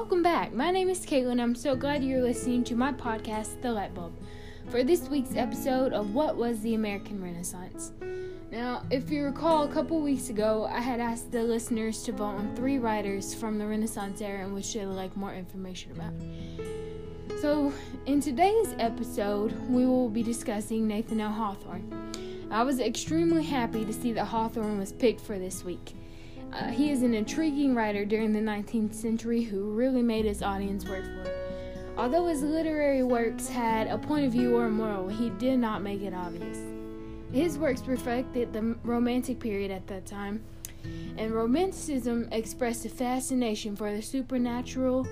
Welcome 0.00 0.22
back. 0.22 0.54
My 0.54 0.70
name 0.70 0.88
is 0.88 1.04
Caitlin. 1.04 1.42
I'm 1.42 1.54
so 1.54 1.76
glad 1.76 2.02
you're 2.02 2.22
listening 2.22 2.64
to 2.64 2.74
my 2.74 2.90
podcast, 2.90 3.60
The 3.60 3.70
Light 3.70 3.94
Bulb, 3.94 4.14
for 4.70 4.82
this 4.82 5.10
week's 5.10 5.36
episode 5.36 5.92
of 5.92 6.14
What 6.14 6.38
Was 6.38 6.58
the 6.62 6.74
American 6.74 7.22
Renaissance. 7.22 7.92
Now, 8.50 8.82
if 8.90 9.10
you 9.10 9.24
recall, 9.24 9.64
a 9.64 9.68
couple 9.68 10.00
weeks 10.00 10.30
ago, 10.30 10.66
I 10.72 10.80
had 10.80 11.00
asked 11.00 11.30
the 11.30 11.42
listeners 11.42 12.02
to 12.04 12.12
vote 12.12 12.36
on 12.36 12.56
three 12.56 12.78
writers 12.78 13.34
from 13.34 13.58
the 13.58 13.66
Renaissance 13.66 14.22
era 14.22 14.42
in 14.42 14.54
which 14.54 14.72
they'd 14.72 14.86
like 14.86 15.14
more 15.18 15.34
information 15.34 15.92
about. 15.92 16.14
So, 17.42 17.70
in 18.06 18.22
today's 18.22 18.74
episode, 18.78 19.52
we 19.68 19.84
will 19.84 20.08
be 20.08 20.22
discussing 20.22 20.88
Nathaniel 20.88 21.28
Hawthorne. 21.28 22.48
I 22.50 22.62
was 22.62 22.80
extremely 22.80 23.44
happy 23.44 23.84
to 23.84 23.92
see 23.92 24.14
that 24.14 24.24
Hawthorne 24.24 24.78
was 24.78 24.92
picked 24.92 25.20
for 25.20 25.38
this 25.38 25.62
week. 25.62 25.92
Uh, 26.52 26.64
he 26.66 26.90
is 26.90 27.02
an 27.02 27.14
intriguing 27.14 27.74
writer 27.74 28.04
during 28.04 28.32
the 28.32 28.40
19th 28.40 28.94
century 28.94 29.42
who 29.42 29.70
really 29.72 30.02
made 30.02 30.24
his 30.24 30.42
audience 30.42 30.84
work 30.84 31.04
for 31.04 31.22
it. 31.22 31.40
Although 31.96 32.26
his 32.26 32.42
literary 32.42 33.02
works 33.02 33.48
had 33.48 33.86
a 33.86 33.98
point 33.98 34.26
of 34.26 34.32
view 34.32 34.56
or 34.56 34.66
a 34.66 34.70
moral, 34.70 35.08
he 35.08 35.30
did 35.30 35.58
not 35.58 35.82
make 35.82 36.02
it 36.02 36.14
obvious. 36.14 36.58
His 37.32 37.58
works 37.58 37.82
reflected 37.82 38.52
the 38.52 38.76
Romantic 38.82 39.38
period 39.38 39.70
at 39.70 39.86
that 39.86 40.06
time, 40.06 40.42
and 41.16 41.32
Romanticism 41.32 42.28
expressed 42.32 42.84
a 42.84 42.88
fascination 42.88 43.76
for 43.76 43.94
the 43.94 44.02
supernatural, 44.02 45.06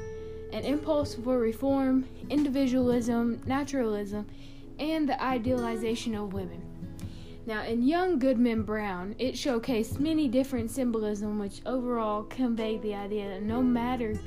an 0.52 0.64
impulse 0.64 1.14
for 1.14 1.38
reform, 1.38 2.08
individualism, 2.30 3.40
naturalism, 3.46 4.26
and 4.80 5.08
the 5.08 5.22
idealization 5.22 6.14
of 6.14 6.32
women. 6.32 6.77
Now, 7.48 7.62
in 7.62 7.82
Young 7.82 8.18
Goodman 8.18 8.62
Brown, 8.64 9.14
it 9.18 9.32
showcased 9.32 9.98
many 9.98 10.28
different 10.28 10.70
symbolism 10.70 11.38
which 11.38 11.62
overall 11.64 12.24
conveyed 12.24 12.82
the 12.82 12.94
idea 12.94 13.26
that 13.30 13.42
no 13.42 13.62
matter 13.62 14.20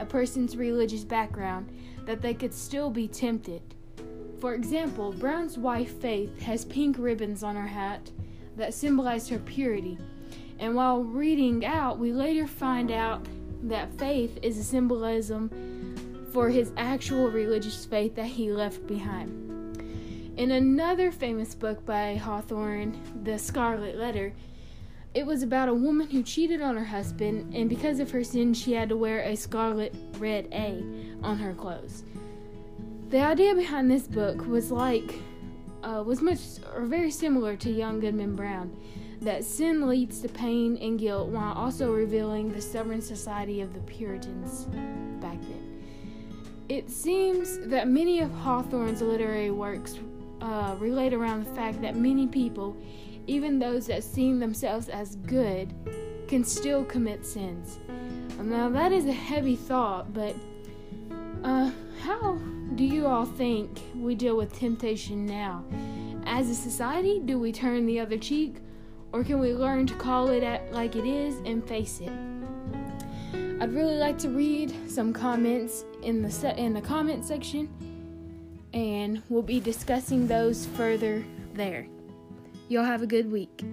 a 0.00 0.04
person's 0.04 0.56
religious 0.56 1.04
background, 1.04 1.70
that 2.06 2.20
they 2.20 2.34
could 2.34 2.52
still 2.52 2.90
be 2.90 3.06
tempted. 3.06 3.62
For 4.40 4.54
example, 4.54 5.12
Brown's 5.12 5.56
wife 5.56 5.92
Faith 6.00 6.40
has 6.40 6.64
pink 6.64 6.96
ribbons 6.98 7.44
on 7.44 7.54
her 7.54 7.68
hat 7.68 8.10
that 8.56 8.74
symbolize 8.74 9.28
her 9.28 9.38
purity. 9.38 9.96
And 10.58 10.74
while 10.74 11.04
reading 11.04 11.64
out, 11.64 12.00
we 12.00 12.12
later 12.12 12.48
find 12.48 12.90
out 12.90 13.24
that 13.62 13.96
faith 13.96 14.40
is 14.42 14.58
a 14.58 14.64
symbolism 14.64 16.26
for 16.32 16.48
his 16.48 16.72
actual 16.76 17.30
religious 17.30 17.84
faith 17.84 18.16
that 18.16 18.26
he 18.26 18.50
left 18.50 18.84
behind. 18.88 19.55
In 20.36 20.50
another 20.50 21.10
famous 21.10 21.54
book 21.54 21.86
by 21.86 22.16
Hawthorne, 22.16 23.00
The 23.22 23.38
Scarlet 23.38 23.96
Letter, 23.96 24.34
it 25.14 25.24
was 25.24 25.42
about 25.42 25.70
a 25.70 25.74
woman 25.74 26.10
who 26.10 26.22
cheated 26.22 26.60
on 26.60 26.76
her 26.76 26.84
husband, 26.84 27.54
and 27.54 27.70
because 27.70 28.00
of 28.00 28.10
her 28.10 28.22
sin, 28.22 28.52
she 28.52 28.74
had 28.74 28.90
to 28.90 28.98
wear 28.98 29.22
a 29.22 29.34
scarlet 29.34 29.94
red 30.18 30.48
A 30.52 30.84
on 31.22 31.38
her 31.38 31.54
clothes. 31.54 32.04
The 33.08 33.22
idea 33.22 33.54
behind 33.54 33.90
this 33.90 34.06
book 34.06 34.46
was 34.46 34.70
like, 34.70 35.14
uh, 35.82 36.02
was 36.04 36.20
much 36.20 36.40
or 36.74 36.84
very 36.84 37.10
similar 37.10 37.56
to 37.56 37.70
Young 37.70 37.98
Goodman 37.98 38.36
Brown, 38.36 38.76
that 39.22 39.42
sin 39.42 39.88
leads 39.88 40.20
to 40.20 40.28
pain 40.28 40.76
and 40.82 40.98
guilt 40.98 41.30
while 41.30 41.54
also 41.54 41.94
revealing 41.94 42.52
the 42.52 42.60
stubborn 42.60 43.00
society 43.00 43.62
of 43.62 43.72
the 43.72 43.80
Puritans 43.80 44.66
back 45.18 45.40
then. 45.40 45.82
It 46.68 46.90
seems 46.90 47.58
that 47.68 47.88
many 47.88 48.20
of 48.20 48.30
Hawthorne's 48.32 49.00
literary 49.00 49.50
works 49.50 49.98
uh, 50.40 50.76
relate 50.78 51.14
around 51.14 51.44
the 51.44 51.54
fact 51.54 51.80
that 51.82 51.96
many 51.96 52.26
people, 52.26 52.76
even 53.26 53.58
those 53.58 53.86
that 53.86 54.04
see 54.04 54.32
themselves 54.32 54.88
as 54.88 55.16
good, 55.16 55.74
can 56.28 56.44
still 56.44 56.84
commit 56.84 57.24
sins. 57.24 57.78
Now, 58.40 58.68
that 58.68 58.92
is 58.92 59.06
a 59.06 59.12
heavy 59.12 59.56
thought, 59.56 60.12
but 60.12 60.36
uh, 61.42 61.70
how 62.02 62.38
do 62.74 62.84
you 62.84 63.06
all 63.06 63.24
think 63.24 63.80
we 63.94 64.14
deal 64.14 64.36
with 64.36 64.56
temptation 64.56 65.24
now? 65.26 65.64
As 66.26 66.50
a 66.50 66.54
society, 66.54 67.20
do 67.24 67.38
we 67.38 67.52
turn 67.52 67.86
the 67.86 67.98
other 68.00 68.18
cheek, 68.18 68.56
or 69.12 69.24
can 69.24 69.38
we 69.38 69.54
learn 69.54 69.86
to 69.86 69.94
call 69.94 70.28
it 70.28 70.44
like 70.72 70.96
it 70.96 71.06
is 71.06 71.36
and 71.44 71.66
face 71.66 72.00
it? 72.00 72.12
I'd 73.58 73.72
really 73.72 73.96
like 73.96 74.18
to 74.18 74.28
read 74.28 74.74
some 74.90 75.12
comments 75.12 75.84
in 76.02 76.20
the 76.20 76.30
se- 76.30 76.56
in 76.58 76.74
the 76.74 76.82
comment 76.82 77.24
section 77.24 77.68
and 78.76 79.22
we'll 79.30 79.42
be 79.42 79.58
discussing 79.58 80.26
those 80.26 80.66
further 80.66 81.24
there. 81.54 81.86
Y'all 82.68 82.84
have 82.84 83.02
a 83.02 83.06
good 83.06 83.32
week. 83.32 83.64